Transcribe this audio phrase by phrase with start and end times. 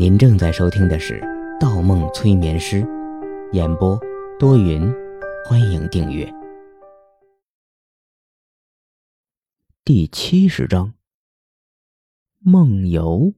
[0.00, 1.20] 您正在收听的是
[1.60, 2.82] 《盗梦催眠师》，
[3.52, 4.00] 演播
[4.38, 4.90] 多云，
[5.44, 6.26] 欢迎订阅。
[9.84, 10.94] 第七十章，
[12.38, 13.30] 梦游。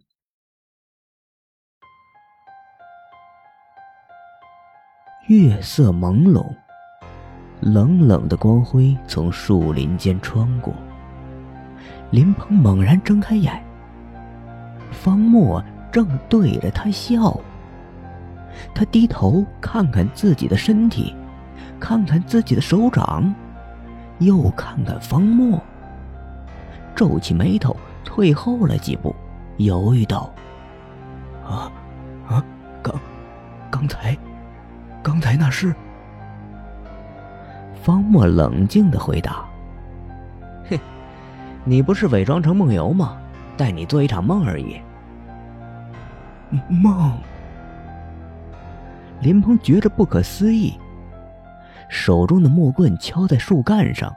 [5.26, 6.46] 月色朦胧，
[7.60, 10.72] 冷冷的光辉从树林间穿过。
[12.12, 13.60] 林鹏猛然睁开眼，
[14.92, 15.60] 方墨
[15.92, 17.38] 正对着他笑。
[18.74, 21.14] 他低头看看自己的身体，
[21.78, 23.34] 看看自己的手掌，
[24.18, 25.62] 又看看方墨，
[26.94, 29.14] 皱起眉头，退后了几步，
[29.58, 30.32] 犹豫道
[31.44, 31.70] ：“啊，
[32.28, 32.44] 啊，
[32.82, 32.94] 刚，
[33.70, 34.16] 刚才，
[35.02, 35.74] 刚才那是？”
[37.82, 39.44] 方墨冷静的回答。
[40.64, 40.78] 嘿
[41.64, 43.16] 你不是伪装成梦游吗？
[43.56, 44.80] 带你做一场梦而已。
[46.68, 47.12] 梦。
[49.20, 50.78] 林鹏觉着不可思议，
[51.88, 54.14] 手中的木棍敲在树干上，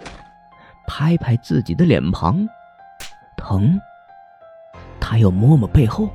[0.87, 2.47] 拍拍自己的脸庞，
[3.37, 3.79] 疼。
[4.99, 6.09] 他又摸摸背后，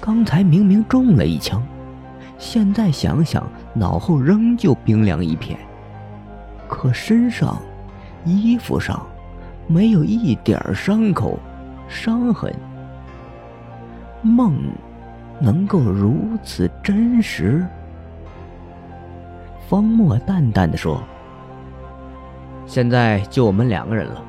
[0.00, 1.62] 刚才明明中了一枪，
[2.38, 5.58] 现在想想，脑后仍旧冰凉一片。
[6.68, 7.60] 可身上、
[8.24, 9.06] 衣服上……
[9.68, 11.38] 没有一点伤口、
[11.88, 12.52] 伤痕。
[14.20, 14.56] 梦
[15.40, 17.66] 能够如此真实？
[19.68, 21.02] 方墨淡淡的说
[22.66, 24.22] ：“现在就我们两个人了。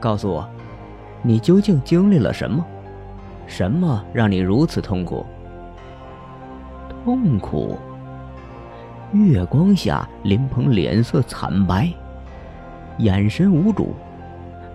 [0.00, 0.48] 告诉我，
[1.22, 2.64] 你究竟经历了什么？
[3.46, 5.24] 什么让你如此痛苦？
[7.04, 7.78] 痛苦？”
[9.12, 11.88] 月光下，林鹏脸色惨白，
[12.98, 13.94] 眼神无主。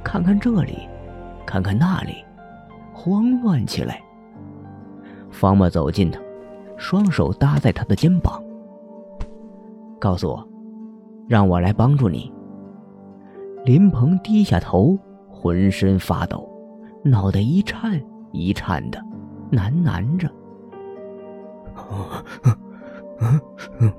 [0.03, 0.87] 看看这里，
[1.45, 2.23] 看看那里，
[2.93, 4.01] 慌乱起来。
[5.31, 6.19] 方墨走近他，
[6.77, 8.43] 双手搭在他的肩膀，
[9.99, 10.47] 告诉我，
[11.27, 12.31] 让我来帮助你。
[13.65, 14.97] 林鹏低下头，
[15.29, 16.47] 浑身发抖，
[17.03, 18.99] 脑袋一颤一颤的，
[19.51, 20.29] 喃喃着：“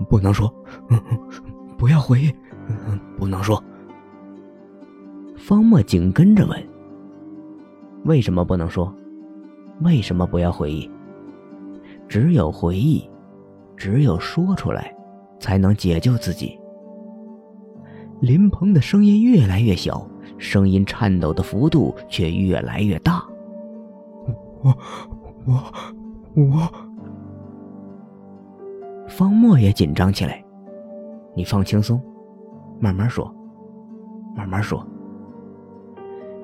[0.09, 0.53] 不能说，
[1.78, 2.34] 不要回忆，
[3.16, 3.62] 不能说。”
[5.37, 6.69] 方墨紧跟着问
[8.04, 8.92] ：“为什么不能说？
[9.81, 10.88] 为什么不要回忆？
[12.12, 13.09] 只有回忆，
[13.75, 14.95] 只有说出来，
[15.41, 16.61] 才能解救自己。”
[18.21, 20.06] 林鹏的声音越来越小，
[20.37, 23.25] 声音颤抖的幅度却越来越大。
[24.62, 24.77] 我，
[25.47, 25.55] 我，
[26.34, 26.71] 我……
[29.09, 30.45] 方墨也紧张起来。
[31.34, 31.99] 你放轻松，
[32.78, 33.34] 慢慢说，
[34.37, 34.87] 慢慢说。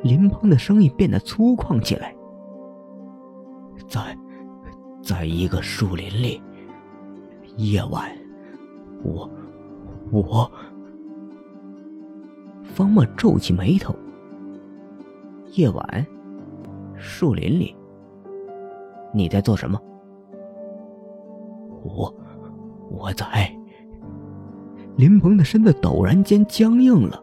[0.03, 2.17] 林鹏的声音变得粗犷起来。
[3.87, 4.17] 在，
[5.03, 6.41] 在一个树林里，
[7.57, 8.11] 夜晚，
[9.03, 9.29] 我，
[10.11, 10.51] 我。
[12.63, 13.95] 方墨皱起眉头。
[15.55, 16.07] 夜晚，
[16.97, 17.75] 树林里，
[19.15, 19.81] 你在做什么？
[21.83, 22.15] 我，
[22.91, 23.51] 我在。
[24.97, 27.23] 林鹏的身子陡然间僵硬了。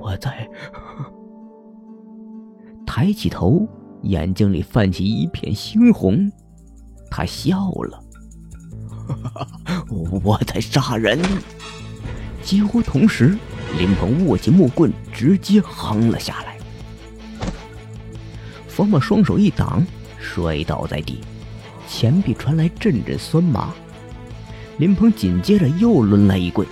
[0.00, 0.48] 我在。
[2.86, 3.66] 抬起头，
[4.02, 6.30] 眼睛里泛起一片猩红，
[7.16, 8.02] 他笑了。
[10.24, 11.22] 我在杀人。
[12.42, 13.38] 几乎同时，
[13.78, 16.58] 林鹏握起木棍，直接横了下来。
[18.66, 19.86] 方墨双手一挡，
[20.18, 21.20] 摔倒在地，
[21.88, 23.72] 前臂传来阵阵酸麻。
[24.78, 26.66] 林鹏紧接着又抡来一棍，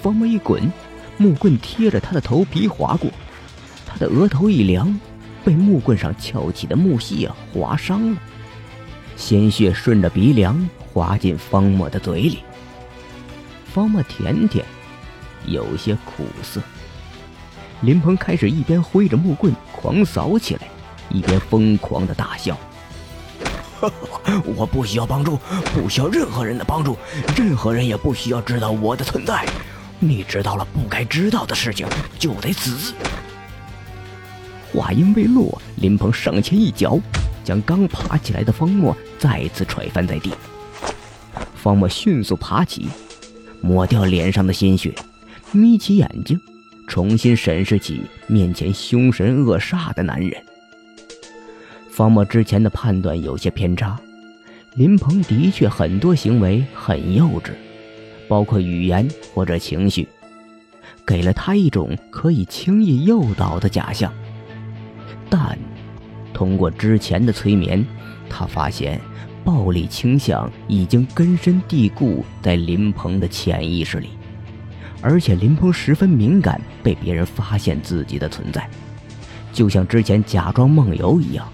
[0.00, 0.72] 方墨一滚，
[1.18, 3.10] 木棍贴着他的头皮划过，
[3.86, 4.98] 他的额头一凉。
[5.44, 8.20] 被木棍上翘起的木屑划伤了，
[9.20, 12.38] 鲜血顺着鼻梁滑进方墨的嘴里。
[13.70, 14.64] 方墨舔舔，
[15.44, 16.58] 有些苦涩。
[17.82, 20.62] 林鹏开始一边挥着木棍狂扫起来，
[21.10, 22.58] 一边疯狂的大笑
[24.56, 25.38] ：“我不需要帮助，
[25.74, 26.96] 不需要任何人的帮助，
[27.36, 29.44] 任何人也不需要知道我的存在。
[29.98, 31.86] 你知道了不该知道的事情，
[32.18, 32.94] 就得死。”
[34.74, 36.98] 话音未落，林鹏上前一脚，
[37.44, 40.32] 将刚爬起来的方墨再次踹翻在地。
[41.54, 42.88] 方墨迅速爬起，
[43.60, 44.94] 抹掉脸上的鲜血，
[45.52, 46.40] 眯起眼睛，
[46.86, 50.42] 重新审视起面前凶神恶煞的男人。
[51.90, 53.98] 方墨之前的判断有些偏差，
[54.74, 57.50] 林鹏的确很多行为很幼稚，
[58.26, 60.08] 包括语言或者情绪，
[61.04, 64.10] 给了他一种可以轻易诱导的假象。
[65.28, 65.58] 但，
[66.32, 67.84] 通过之前的催眠，
[68.28, 69.00] 他发现
[69.44, 74.10] 暴力倾向已经根深蒂固在林鹏的潜意识里，
[75.00, 78.68] 而且林鹏十分敏感，被别人发现自己的存在，
[79.52, 81.46] 就像之前假装梦游一样。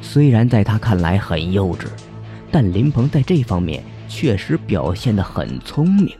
[0.00, 1.86] 虽然在他看来很幼稚，
[2.50, 6.14] 但林鹏在这方面确实表现得很聪明。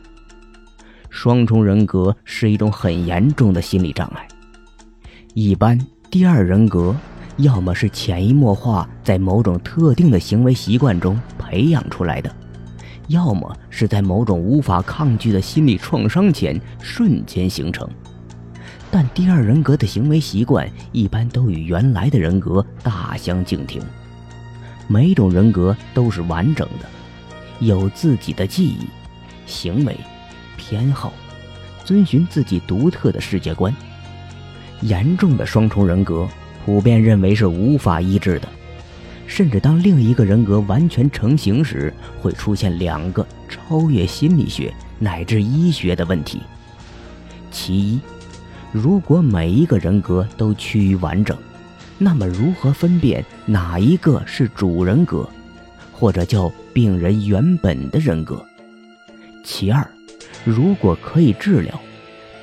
[1.09, 4.27] 双重人格是一种很严重的心理障碍，
[5.33, 5.79] 一般
[6.11, 6.95] 第二人格。
[7.37, 12.35] 要么是潜移默化在某种特定的行为习惯中培养出来的，
[13.07, 17.87] 要么是在某种无法抗拒的心理创伤前瞬间形成。
[18.89, 23.81] 但第二人格的行为习惯一般都与原来的人格大相径庭，
[24.87, 26.85] 每种人格都是完整的，
[27.59, 28.87] 有自己的记忆、
[29.45, 29.95] 行为、
[30.55, 31.13] 偏好，
[31.85, 33.71] 遵循自己独特的世界观。
[34.81, 36.27] 严重的双重人格。
[36.67, 38.49] 普遍认为是无法医治的，
[39.25, 46.41] 甚至当另一个人格完全成型时，会出现两个超越心理学乃至医学的问题。
[47.51, 47.99] 其一，
[48.73, 51.37] 如果每一个人格都趋于完整，
[51.97, 55.25] 那么如何分辨哪一个是主人格，
[55.93, 58.45] 或者叫病人原本的人格？
[59.41, 59.89] 其二，
[60.43, 61.79] 如果可以治疗，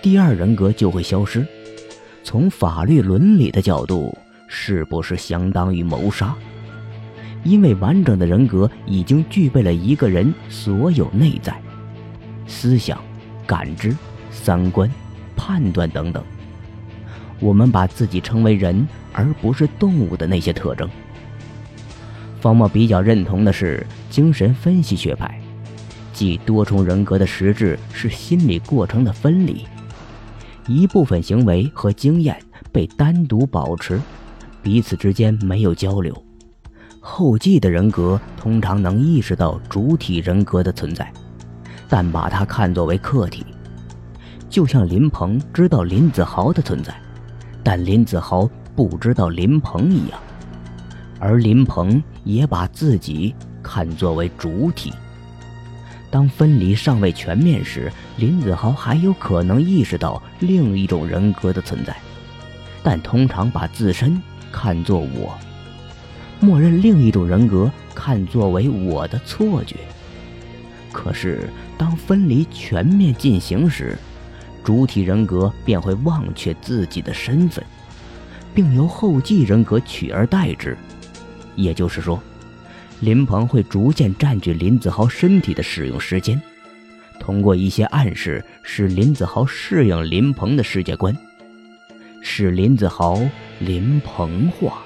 [0.00, 1.46] 第二人格就会消失。
[2.24, 4.16] 从法律伦理的角度，
[4.48, 6.34] 是不是相当于谋杀？
[7.44, 11.54] 因为完整的人格已经具备了一个人所有内在
[12.46, 12.98] 思想、
[13.46, 13.94] 感知、
[14.30, 14.90] 三观、
[15.36, 16.24] 判断等等。
[17.40, 20.88] 我们把自己称为人，而不是动物的那些特征。
[22.40, 25.38] 方墨比较认同的是精神分析学派，
[26.14, 29.66] 即多重人格的实质是心理过程的分离。
[30.66, 32.38] 一部分行为和经验
[32.72, 34.00] 被单独保持，
[34.62, 36.14] 彼此之间没有交流。
[37.00, 41.12] 后继的人格通常能意识到主体人格的存在，
[41.86, 43.44] 但把它看作为客体，
[44.48, 46.98] 就像林鹏知道林子豪的存在，
[47.62, 50.18] 但林子豪不知道林鹏一样，
[51.20, 54.90] 而林鹏也把自己看作为主体。
[56.14, 61.96] 当分离尚未全面时，林子豪还有可能意识到另一种人格的存在，
[62.84, 64.22] 但通常把自身
[64.52, 65.36] 看作我，
[66.38, 69.74] 默认另一种人格看作为我的错觉。
[70.92, 73.98] 可是，当分离全面进行时，
[74.62, 77.64] 主体人格便会忘却自己的身份，
[78.54, 80.78] 并由后继人格取而代之。
[81.56, 82.22] 也就是说。
[83.04, 86.40] 林鹏会逐渐占据林子豪身体的使用时间，
[87.20, 91.14] 通过一些暗示使林子豪适应林鹏的世界观，
[92.22, 93.20] 使林子豪
[93.58, 94.78] 林鹏化。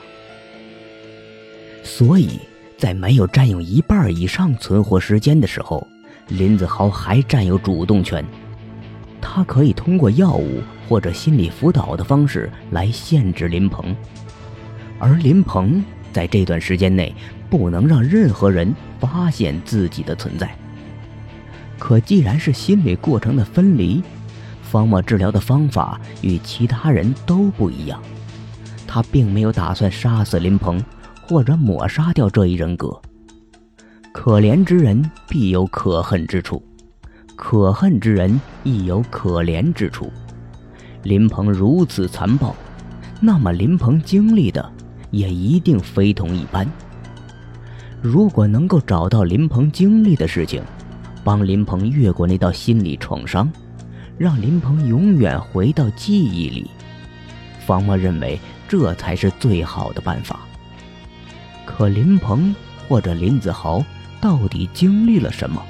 [1.85, 2.41] 所以
[2.77, 5.87] 在没有占用一半以上存活时间的时候，
[6.27, 8.25] 林子豪还占有主动权，
[9.21, 13.95] 他可以通过药物或者心理辅导的方式来限制林鹏，
[14.99, 15.81] 而林鹏。
[16.19, 17.15] 在这段时间内，
[17.49, 20.53] 不能让任何人发现自己的存在。
[21.79, 24.03] 可既然是心理过程的分离，
[24.61, 28.03] 方墨治疗的方法与其他人都不一样。
[28.85, 30.83] 他并没有打算杀死林鹏，
[31.23, 33.01] 或者抹杀掉这一人格。
[34.13, 36.61] 可怜之人必有可恨之处，
[37.37, 40.13] 可恨之人亦有可怜之处。
[41.05, 42.57] 林鹏如此残暴，
[43.21, 44.73] 那么林鹏经历的……
[45.11, 46.67] 也一定非同一般。
[48.01, 50.63] 如果能够找到林鹏经历的事情，
[51.25, 53.51] 帮林鹏越过那道心理创伤，
[54.17, 56.71] 让林鹏永远回到记忆里，
[57.67, 58.39] 方墨认为
[58.69, 60.41] 这才是最好的办法。
[61.67, 62.55] 可林鹏
[62.89, 63.85] 或者林子豪
[64.21, 65.63] 到底经历了什么，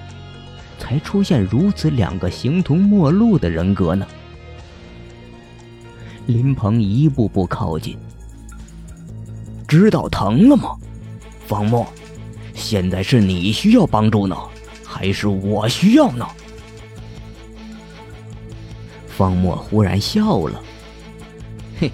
[0.79, 4.07] 才出现如此两个形同陌路的人格呢？
[6.27, 7.99] 林鹏一步步靠近。
[9.69, 10.75] 知道疼了吗，
[11.47, 11.87] 方墨？
[12.55, 14.35] 现在是你需要帮助呢，
[14.83, 16.27] 还是我需要呢？
[19.07, 20.63] 方墨忽然笑了，
[21.79, 21.93] 嘿，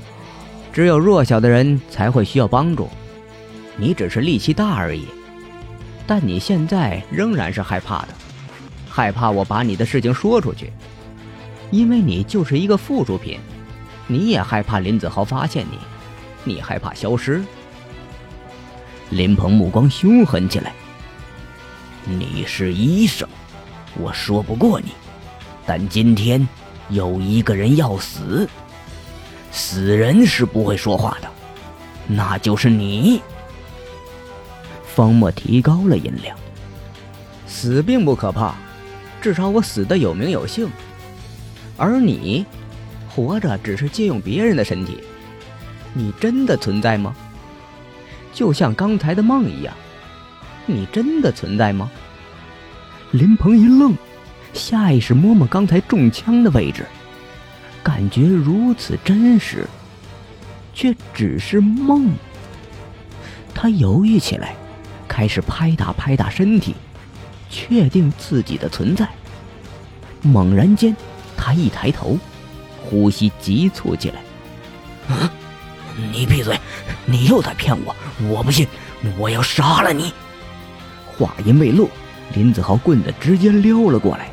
[0.72, 2.88] 只有弱小的人才会需要帮助，
[3.76, 5.06] 你只是力气大而已。
[6.06, 8.08] 但你现在仍然是害怕的，
[8.88, 10.72] 害怕我把你的事情说出去，
[11.72, 13.40] 因为你就是一个附属品。
[14.06, 15.78] 你也害怕林子豪发现你，
[16.44, 17.42] 你害怕消失。
[19.14, 20.72] 林鹏目光凶狠起来。
[22.04, 23.28] 你是医生，
[23.96, 24.88] 我说不过你，
[25.64, 26.46] 但今天
[26.88, 28.48] 有一个人要死，
[29.52, 31.30] 死人是不会说话的。
[32.08, 33.22] 那就是你。
[34.84, 36.36] 方墨提高了音量
[37.46, 38.56] ：“死并不可怕，
[39.22, 40.68] 至少我死的有名有姓。
[41.76, 42.44] 而你，
[43.08, 45.04] 活着只是借用别人的身体。
[45.92, 47.14] 你真的存在吗？
[48.34, 49.74] 就像刚才的梦一样，
[50.66, 51.90] 你真的存在吗？”
[53.12, 53.96] 林鹏一愣，
[54.52, 56.84] 下意识摸摸刚才中枪的位置，
[57.82, 59.66] 感觉如此真实，
[60.74, 62.12] 却只是梦。
[63.54, 64.54] 他犹豫起来。
[65.06, 66.74] 开始拍打拍打身体，
[67.48, 69.08] 确定自己的存在。
[70.22, 70.96] 猛然间，
[71.36, 72.18] 他一抬头，
[72.82, 74.16] 呼吸急促起来。
[75.96, 76.58] “你闭嘴！
[77.06, 77.94] 你又在骗我！
[78.28, 78.66] 我不信！
[79.18, 80.12] 我要杀了你！”
[81.16, 81.88] 话音未落，
[82.34, 84.28] 林子豪棍子直接撩了过来，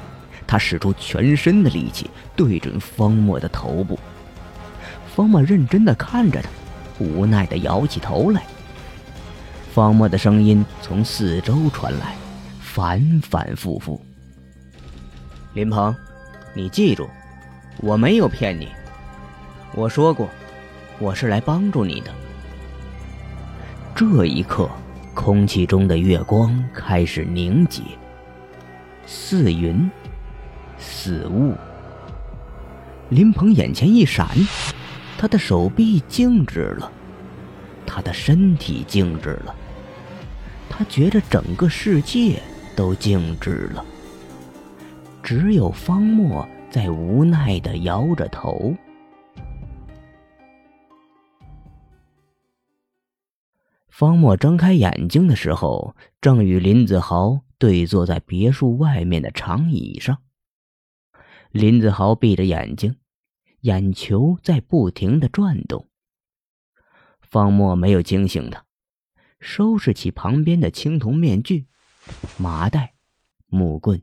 [0.48, 4.00] 他使出全身的力气对准方墨的头部。
[5.16, 6.50] 方墨认真的看着他，
[7.00, 8.44] 无奈的摇起头来。
[9.74, 12.16] 方墨的声音从四周传来，
[12.60, 14.02] 反反复复。
[15.54, 15.96] 林鹏，
[16.54, 17.10] 你记住，
[17.78, 18.70] 我没有骗你。
[19.74, 20.30] 我说过，
[21.02, 22.14] 我是来帮助你的。
[23.96, 24.70] 这一刻，
[25.16, 27.82] 空气中的月光开始凝结，
[29.08, 29.90] 似云，
[30.78, 31.56] 似雾。
[33.10, 34.28] 林鹏眼前一闪，
[35.18, 36.92] 他的手臂静止了，
[37.84, 39.56] 他的身体静止了。
[40.70, 42.40] 他觉得整个世界
[42.76, 43.84] 都静止了，
[45.24, 48.76] 只有方墨在无奈的摇着头。
[54.02, 60.24] 方墨睁开眼睛的时候，正与林子豪对坐在别墅外面的长椅上。
[61.52, 62.96] 林子豪闭着眼睛，
[63.60, 65.88] 眼球在不停的转动。
[67.22, 68.66] 方墨没有惊醒他。
[69.40, 71.68] 收拾起旁边的青铜面具、
[72.40, 72.96] 麻袋、
[73.46, 74.02] 木棍，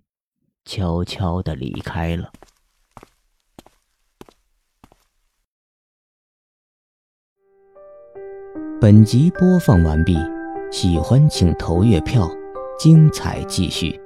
[0.64, 2.30] 悄悄的离开了。
[8.88, 10.16] 本集播放完毕，
[10.70, 12.26] 喜欢请投月票，
[12.80, 14.00] 精彩继续。